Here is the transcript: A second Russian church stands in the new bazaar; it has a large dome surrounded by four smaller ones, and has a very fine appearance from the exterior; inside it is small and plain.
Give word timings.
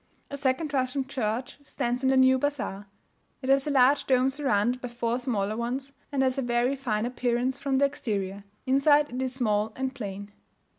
A 0.31 0.35
second 0.37 0.73
Russian 0.73 1.05
church 1.05 1.59
stands 1.63 2.01
in 2.01 2.09
the 2.09 2.17
new 2.17 2.39
bazaar; 2.39 2.87
it 3.43 3.49
has 3.49 3.67
a 3.67 3.69
large 3.69 4.07
dome 4.07 4.31
surrounded 4.31 4.81
by 4.81 4.87
four 4.87 5.19
smaller 5.19 5.55
ones, 5.55 5.91
and 6.11 6.23
has 6.23 6.39
a 6.39 6.41
very 6.41 6.75
fine 6.75 7.05
appearance 7.05 7.59
from 7.59 7.77
the 7.77 7.85
exterior; 7.85 8.43
inside 8.65 9.13
it 9.13 9.21
is 9.21 9.35
small 9.35 9.71
and 9.75 9.93
plain. 9.93 10.31